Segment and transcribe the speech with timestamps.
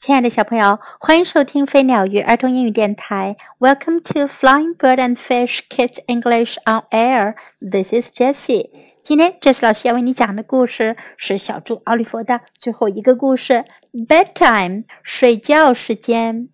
[0.00, 3.36] 亲爱的小朋友，欢迎收听飞鸟与儿童英语电台。
[3.58, 7.34] Welcome to Flying Bird and Fish Kids English on Air.
[7.60, 8.70] This is Jessie.
[9.02, 16.48] 今天，Jessie 老师要为你讲的故事是小猪奥利弗的最后一个故事：Bedtime，睡觉时间。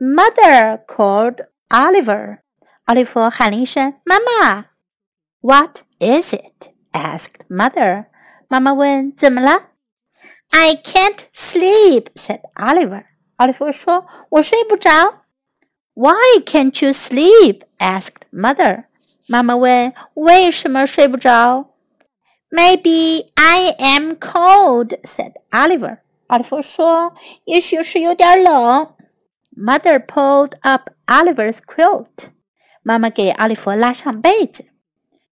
[0.00, 2.38] Mother called Oliver.
[2.86, 4.66] 奥利弗喊了一声：“妈妈。”
[5.40, 6.72] What is it?
[6.90, 8.06] asked Mother.
[8.48, 9.68] 妈妈问：“怎么了？”
[10.49, 13.05] I can't sleep," said Oliver.
[13.37, 15.25] 奥利弗说：“我睡不着。”
[15.93, 17.61] Why can't you sleep?
[17.77, 18.85] asked Mother.
[19.27, 21.71] 妈妈问：“为什么睡不着？”
[22.49, 25.99] Maybe I am cold," said Oliver.
[26.27, 27.13] 奥利弗说：“
[27.45, 28.93] 也许是有点冷。”
[29.55, 32.29] Mother pulled up Oliver's quilt.
[32.81, 34.65] 妈妈给奥利弗拉上被子。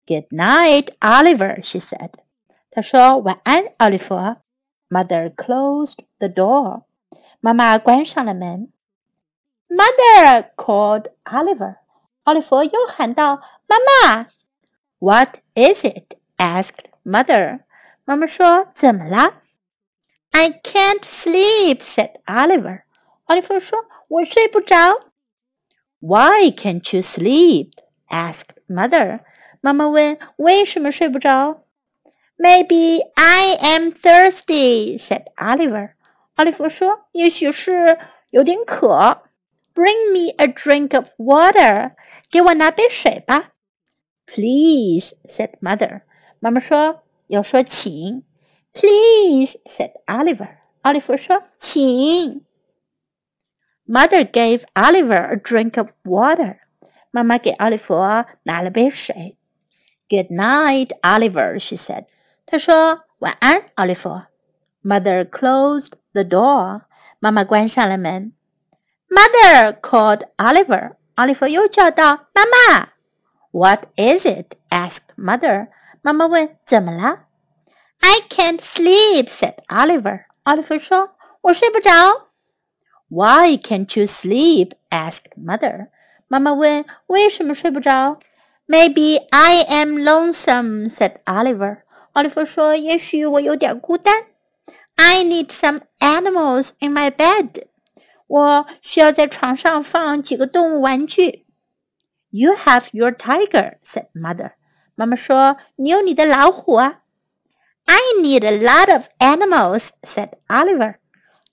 [0.07, 2.11] Good night, Oliver, she said.
[2.71, 4.15] 她说：“晚安，奥利弗。”
[4.89, 6.83] Mother closed the door.
[7.41, 8.73] 妈妈关上了门。
[9.69, 11.77] Mother called Oliver.
[12.25, 14.27] 奥利弗又喊道：“妈妈。”
[14.99, 16.17] What is it?
[16.37, 17.61] asked Mother.
[18.05, 19.43] 妈妈说：“怎么了？”
[20.33, 22.83] I can't sleep," said Oliver.
[23.25, 25.07] 奥利弗说：“我睡不着。”
[26.01, 27.73] Why can't you sleep?
[28.09, 29.21] asked Mother.
[29.61, 31.63] 妈妈问：“为什么睡不着？”？”
[32.37, 35.91] Maybe I am thirsty," said Oliver.
[36.37, 37.99] 奥利弗说：“也许是
[38.31, 39.23] 有点渴。”
[39.75, 41.93] Bring me a drink of water.
[42.31, 43.53] 给我拿杯水吧。
[44.27, 46.03] Please, said mother.
[46.39, 48.25] 妈妈说：“要说请。”
[48.73, 50.57] Please, said Oliver.
[50.83, 52.45] 奥利弗说：“请。”
[53.87, 56.59] Mother gave Oliver a drink of water.
[57.11, 57.95] 妈妈给奥利弗
[58.45, 59.37] 拿了杯水。
[60.09, 62.07] Good night, Oliver, she said.
[62.47, 64.23] 他说：“晚安，奥利弗。”
[64.83, 66.83] Mother closed the door.
[67.19, 68.33] 妈妈关上了门。
[69.09, 70.93] Mother called Oliver.
[71.17, 72.89] 奥利弗又叫道：“妈妈。”
[73.53, 74.57] What is it?
[74.71, 75.69] asked Mother.
[76.03, 77.25] 妈妈问：“怎么了？”
[78.01, 80.25] I can't sleep," said Oliver.
[80.45, 81.11] 奥利弗说：“
[81.43, 82.29] 我睡不着。”
[83.09, 84.73] Why can't you sleep?
[84.89, 85.89] asked Mother.
[86.29, 88.19] 妈妈问：“为什么睡不着？”
[88.69, 91.79] Maybe I am lonesome," said Oliver.
[92.15, 94.27] 奥利弗说：“也许我有点孤单。”
[94.97, 97.67] I need some animals in my bed.
[98.27, 101.47] 我需要在床上放几个动物玩具。
[102.31, 104.53] You have your tiger," said mother.
[104.95, 107.01] 妈妈说：“你有你的老虎啊。”
[107.87, 110.97] I need a lot of animals," said Oliver.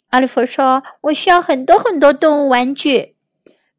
[0.09, 3.15] 奥利弗说：“我需要很多很多动物玩具。”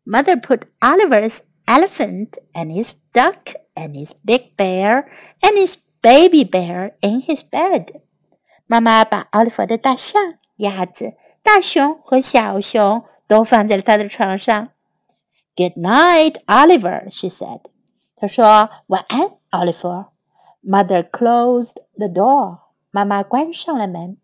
[0.05, 5.05] Mother put Oliver's elephant and his duck and his big bear
[5.43, 8.01] and his baby bear in his bed。
[8.67, 14.69] 妈妈把奥利弗的大象、鸭子、大熊和小熊都放在了他的床上。
[15.57, 17.63] Good night, Oliver, she said.
[18.17, 19.89] 她说晚安，奥利弗。
[20.63, 22.59] Mother closed the door.
[22.91, 24.19] 妈妈关上了门。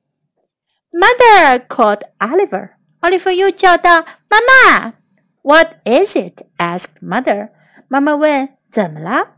[0.90, 2.70] Mother called Oliver.
[3.00, 4.94] 奥利弗又叫道：“妈妈。”
[5.42, 6.42] What is it?
[6.58, 7.50] asked Mother.
[7.88, 9.36] 妈妈问：“怎么了？”？”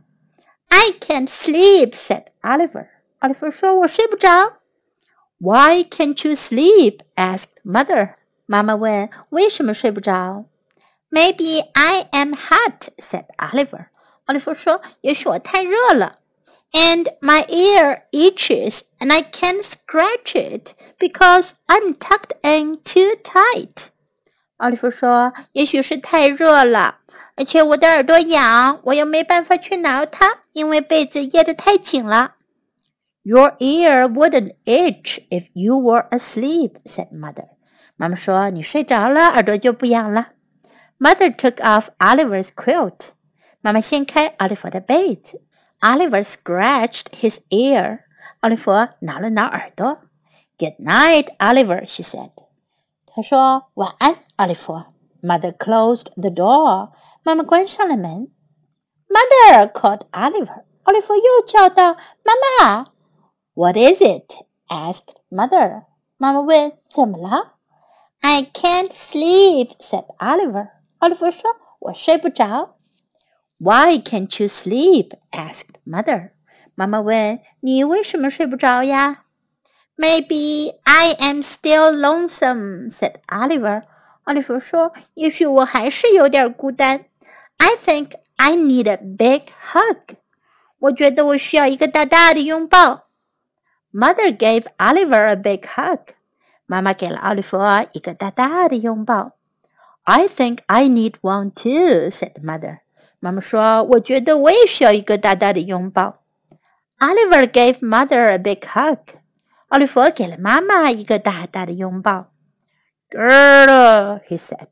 [0.70, 2.88] I can't sleep," said Oliver.
[3.20, 4.58] 奥利弗说：“我睡不着。”
[5.38, 7.00] Why can't you sleep?
[7.14, 8.14] asked Mother.
[8.46, 10.46] 妈妈问：“为什么睡不着？”
[11.10, 13.86] Maybe I am hot," said Oliver.
[14.26, 16.18] 奥利弗说：“也许我太热了。”
[16.72, 23.88] And my ear itches, and I can't scratch it because I'm tucked in too tight.
[24.58, 26.98] 奥利弗说：“也许是太热了，
[27.40, 32.34] ”而且我的耳朵痒，我又没办法去挠它，因为被子掖得太紧了。”
[33.22, 37.48] Your ear wouldn't itch if you were asleep," said mother.
[37.96, 40.28] 妈妈说：“你睡着了，耳朵就不痒了。”
[40.98, 43.10] Mother took off Oliver's quilt.
[43.60, 45.42] 妈妈掀开奥利弗的被子。
[45.80, 48.00] Oliver scratched his ear.
[48.40, 49.98] 奥利弗挠了挠耳朵。
[50.58, 52.30] Good night, Oliver, she said.
[53.06, 54.84] 她说：“晚安，奥利弗。”
[55.20, 56.92] Mother closed the door.
[57.22, 58.28] 妈妈关上了门。
[59.08, 60.64] Mother called Oliver.
[60.84, 62.86] 奥利弗又叫道：“妈妈。”
[63.54, 64.44] What is it?
[64.68, 65.84] asked Mother.
[66.16, 67.54] 妈妈问：“怎么了？”
[68.20, 70.68] I can't sleep," said Oliver.
[70.98, 72.76] 奥利弗说：“我睡不着。”
[73.58, 75.12] Why can't you sleep?
[75.30, 76.30] asked Mother.
[76.74, 79.24] 妈妈问：“你为什么睡不着呀？”
[79.96, 83.84] Maybe I am still lonesome," said Oliver.
[84.24, 87.06] 奥利弗说：“也许我还是有点孤单。
[87.58, 90.16] I think I need a big hug。
[90.78, 93.06] 我觉得我需要一个大大的拥抱。”
[93.92, 96.14] Mother gave Oliver a big hug.
[96.66, 97.58] 妈妈给了奥利弗
[97.92, 99.32] 一个大大的拥抱。
[100.02, 102.80] I think I need one too," said mother.
[103.20, 106.22] 妈妈说：“我觉得我也需要一个大大的拥抱。”
[106.98, 109.16] Oliver gave mother a big hug.
[109.68, 112.30] 奥利弗给了妈妈一个大大的拥抱。
[113.10, 114.68] Girl, he said.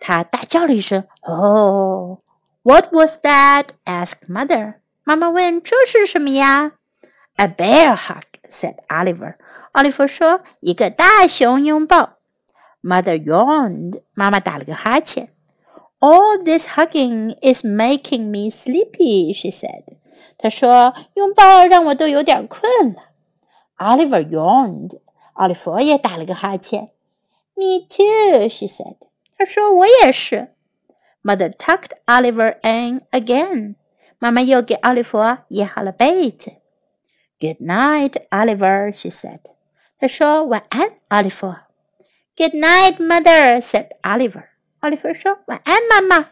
[0.00, 2.18] 他大叫了一声：“Oh!”
[2.62, 3.66] What was that?
[3.84, 4.74] asked mother.
[5.04, 6.72] 妈妈问：“这是什么呀？”
[7.36, 9.36] A bear hug, said Oliver.
[9.72, 12.14] 奥利弗说：“一个大熊拥抱。”
[12.82, 14.00] Mother yawned.
[14.14, 15.28] 妈妈打了个哈欠。
[15.98, 19.84] All this hugging is making me sleepy, she said.
[20.38, 23.10] 她说：“拥抱让我都有点困了。”
[23.78, 24.98] Oliver yawned.
[25.34, 26.90] 奥利弗也打了个哈欠。
[27.54, 28.96] Me too, she said.
[29.40, 30.54] 他说：“我也是。”
[31.22, 33.74] Mother tucked Oliver in again.
[34.18, 35.18] 妈妈又给奥利弗
[35.48, 36.52] 掖好了被子。
[37.38, 39.40] Good night, Oliver, she said.
[39.98, 41.54] 她说：“晚安，奥利弗。”
[42.36, 44.44] Good night, mother, said Oliver.
[44.80, 46.30] 奥利弗说：“晚安，妈妈。”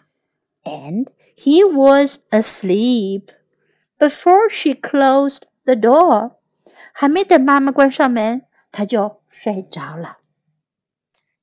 [0.64, 3.28] And he was asleep
[3.98, 6.36] before she closed the door.
[6.92, 10.17] 还没等妈妈关上门，他就睡着了。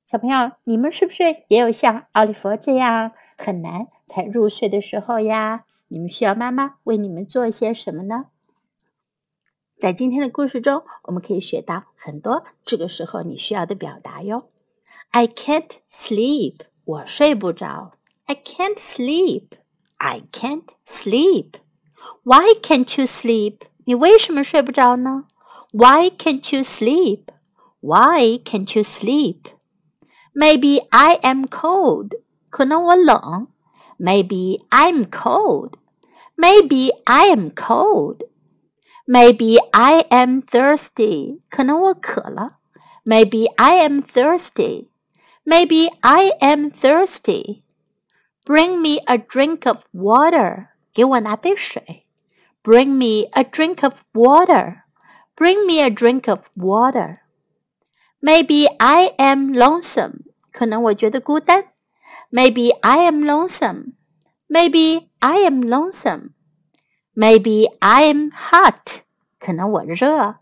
[0.09, 5.65] 小朋友，你们是不是也有像奥利弗这样很难才入睡的时候呀？
[5.89, 8.27] 你们需要妈妈为你们做些什么呢？
[9.77, 14.47] 在今天的故事中，我们可以学到很多这个时候你需要的表达哟。
[15.09, 17.91] I can't sleep，我睡不着。
[18.27, 19.47] I can't sleep。
[19.97, 21.55] I can't sleep。
[22.23, 23.57] Why can't you sleep？
[23.83, 25.25] 你为什么睡不着呢
[25.73, 29.56] ？Why can't you sleep？Why can't you sleep？
[30.36, 32.10] sleep？Maybe I am cold。
[32.50, 33.48] 可能我冷。
[33.98, 35.74] Maybe I'm cold.
[36.36, 38.22] Maybe I am cold.
[39.06, 41.40] Maybe I am thirsty.
[41.48, 42.58] 可能我渴了。
[43.04, 44.88] Maybe I am thirsty.
[45.44, 47.62] Maybe I am thirsty.
[48.44, 50.68] Bring me a drink of water.
[50.92, 52.06] 给我拿杯水。
[52.62, 54.82] Bring me a drink of water.
[55.36, 57.22] Bring me a drink of water.
[58.20, 60.24] Maybe I am lonesome.
[60.56, 61.72] 可能我觉得孤单。
[62.30, 63.92] Maybe I am lonesome.
[64.48, 66.30] Maybe I am lonesome.
[67.14, 69.02] Maybe I am hot.
[69.38, 70.36] 可能我热。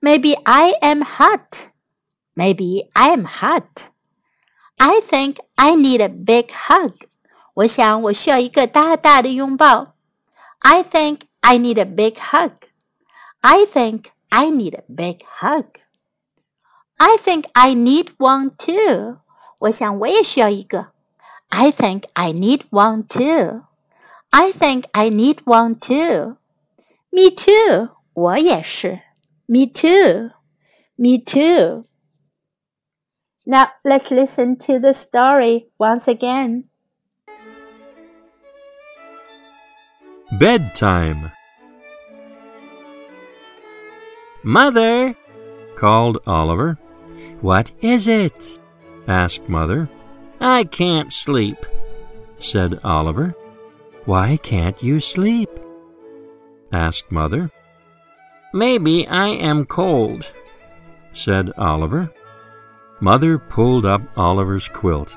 [0.00, 1.70] Maybe I am hot.
[2.34, 3.90] Maybe I am hot.
[4.78, 7.06] I think I need a big hug.
[7.54, 9.94] 我想我需要一个大大的拥抱。
[10.60, 12.52] I think I need a big hug.
[13.40, 15.66] I think I need a big hug.
[16.96, 19.18] I think I need one too.
[19.58, 20.88] 我想我也需要一个。
[21.48, 23.62] I think I need one too.
[24.30, 26.36] I think I need one too.
[27.10, 27.90] Me too.
[28.14, 29.00] 我也是。
[29.46, 30.30] Me too.
[30.96, 31.84] Me too.
[33.44, 36.64] Now let's listen to the story once again.
[40.38, 41.32] Bedtime.
[44.44, 45.14] Mother,
[45.76, 46.78] called Oliver.
[47.42, 48.58] What is it?
[49.07, 49.89] Asked Mother.
[50.39, 51.57] I can't sleep,
[52.39, 53.35] said Oliver.
[54.05, 55.49] Why can't you sleep?
[56.71, 57.51] asked Mother.
[58.53, 60.31] Maybe I am cold,
[61.13, 62.11] said Oliver.
[62.99, 65.15] Mother pulled up Oliver's quilt.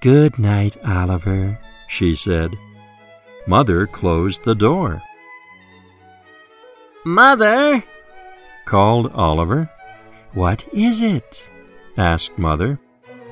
[0.00, 1.58] Good night, Oliver,
[1.88, 2.54] she said.
[3.46, 5.02] Mother closed the door.
[7.04, 7.84] Mother,
[8.64, 9.70] called Oliver.
[10.32, 11.50] What is it?
[11.96, 12.78] Asked Mother.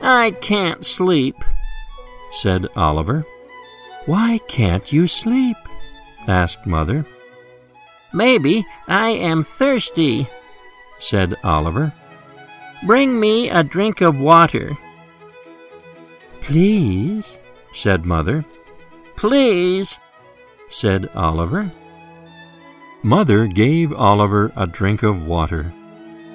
[0.01, 1.37] I can't sleep,
[2.31, 3.25] said Oliver.
[4.07, 5.57] Why can't you sleep?
[6.27, 7.07] asked Mother.
[8.13, 10.29] Maybe I am thirsty,
[10.99, 11.93] said Oliver.
[12.85, 14.77] Bring me a drink of water.
[16.41, 17.39] Please,
[17.73, 18.45] said Mother.
[19.17, 20.01] Please,
[20.69, 21.73] said Oliver.
[23.05, 25.73] Mother gave Oliver a drink of water.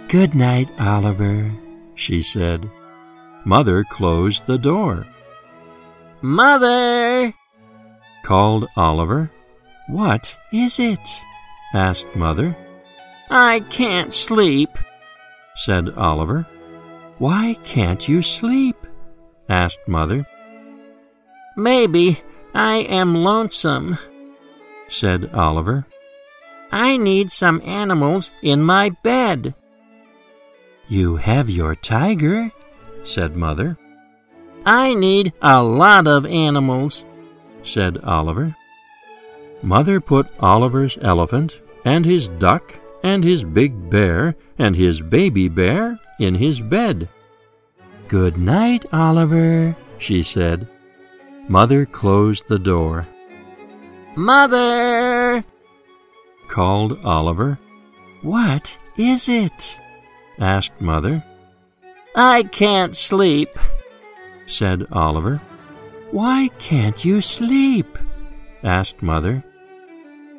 [0.07, 1.51] Good night, Oliver,
[1.98, 2.70] she said.
[3.44, 5.06] Mother closed the door.
[6.22, 7.34] Mother!
[8.24, 9.32] called Oliver.
[9.88, 11.00] What is it?
[11.74, 12.56] asked Mother.
[13.30, 14.70] I can't sleep,
[15.56, 16.48] said Oliver.
[17.18, 18.75] Why can't you sleep?
[19.50, 20.25] asked Mother.
[21.56, 22.22] Maybe
[22.54, 23.98] I am lonesome,
[24.88, 25.86] said Oliver.
[26.72, 29.56] I need some animals in my bed.
[30.89, 32.51] You have your tiger,
[33.03, 33.77] said Mother.
[34.65, 37.06] I need a lot of animals,
[37.63, 38.56] said Oliver.
[39.62, 46.00] Mother put Oliver's elephant and his duck and his big bear and his baby bear
[46.20, 47.10] in his bed.
[48.08, 50.67] Good night, Oliver, she said.
[51.50, 53.08] Mother closed the door.
[54.15, 55.44] Mother!
[56.48, 57.60] called Oliver.
[58.22, 59.77] What is it?
[60.39, 61.24] Asked Mother.
[62.15, 63.58] I can't sleep,
[64.46, 65.41] said Oliver.
[66.12, 67.98] Why can't you sleep?
[68.63, 69.44] asked Mother.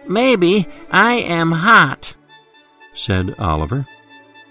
[0.09, 2.15] Maybe I am hot,
[2.95, 3.87] said Oliver.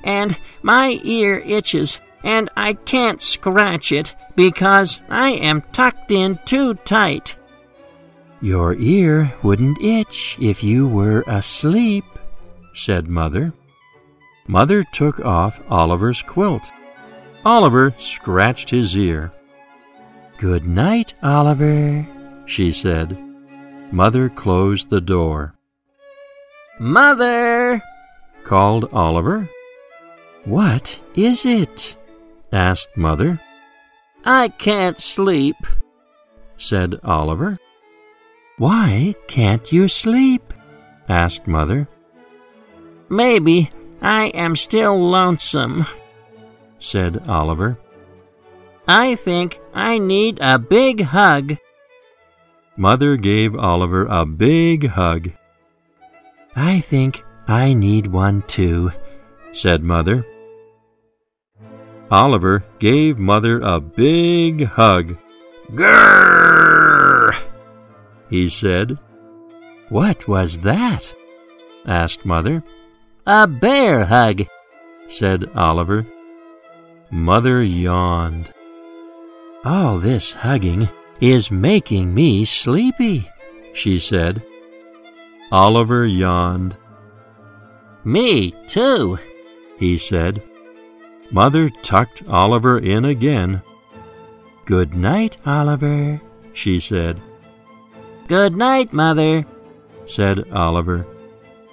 [0.04, 6.76] And my ear itches, and I can't scratch it because I am tucked in too
[6.76, 7.36] tight.
[8.40, 12.06] Your ear wouldn't itch if you were asleep,
[12.76, 13.52] said Mother.
[14.48, 16.72] Mother took off Oliver's quilt.
[17.44, 19.32] Oliver scratched his ear.
[20.38, 22.08] Good night, Oliver,
[22.46, 23.18] she said.
[23.92, 25.56] Mother closed the door.
[26.80, 27.82] Mother!
[28.44, 29.50] called Oliver.
[30.46, 31.98] What is it?
[32.54, 33.42] asked Mother.
[34.24, 35.58] I can't sleep,
[36.58, 37.58] said Oliver.
[38.58, 40.54] Why can't you sleep?
[41.10, 41.88] asked Mother.
[43.10, 43.70] Maybe
[44.02, 45.86] I am still lonesome,
[46.80, 47.78] said Oliver.
[48.88, 51.58] I think I need a big hug.
[52.78, 55.32] Mother gave Oliver a big hug.
[56.56, 58.92] I think I need one too,
[59.52, 60.26] said Mother.
[62.10, 65.18] Oliver gave Mother a big hug.
[65.72, 67.36] Grrr!
[68.30, 68.98] he said.
[69.90, 71.14] What was that?
[71.86, 72.64] asked Mother.
[73.30, 74.44] A bear hug,
[75.10, 76.08] said Oliver.
[77.12, 78.54] Mother yawned.
[79.66, 80.88] All this hugging
[81.20, 83.30] is making me sleepy,
[83.74, 84.42] she said.
[85.52, 86.78] Oliver yawned.
[88.06, 89.20] Me too,
[89.78, 90.42] he said.
[91.30, 93.62] Mother tucked Oliver in again.
[94.64, 96.22] Good night, Oliver,
[96.54, 97.22] she said.
[98.30, 99.46] Good night, Mother,
[100.06, 101.06] said Oliver,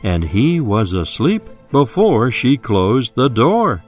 [0.04, 3.84] and he was asleep before she closed the door.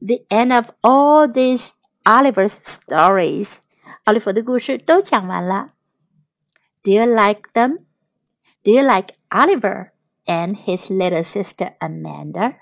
[0.00, 3.60] The end of all these Oliver's stories.
[4.04, 5.74] 奥利弗的故事都讲完了。
[6.82, 7.84] Do you like them?
[8.64, 9.92] Do you like Oliver
[10.26, 12.56] and his little sister Amanda?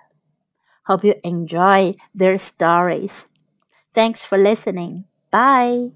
[0.84, 3.26] Hope you enjoy their stories.
[3.94, 5.04] Thanks for listening.
[5.30, 5.92] Bye.